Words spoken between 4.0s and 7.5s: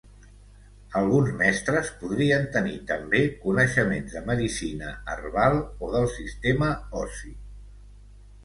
de medicina herbal o del sistema ossi.